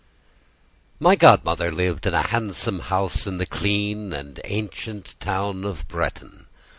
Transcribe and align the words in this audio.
My 0.99 1.15
godmother 1.15 1.71
lived 1.71 2.07
in 2.07 2.15
a 2.15 2.23
handsome 2.25 2.79
house 2.79 3.27
in 3.27 3.37
the 3.37 3.45
clean 3.45 4.13
and 4.13 4.39
ancient 4.45 5.13
town 5.19 5.63
of 5.63 5.87
Bretton. 5.87 6.47